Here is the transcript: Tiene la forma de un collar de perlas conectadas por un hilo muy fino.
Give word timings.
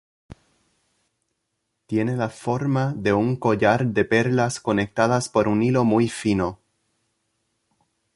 Tiene 1.85 2.17
la 2.17 2.27
forma 2.29 2.91
de 2.97 3.13
un 3.13 3.35
collar 3.35 3.85
de 3.85 4.03
perlas 4.03 4.59
conectadas 4.59 5.29
por 5.29 5.47
un 5.47 5.61
hilo 5.61 5.85
muy 5.85 6.09
fino. 6.09 6.57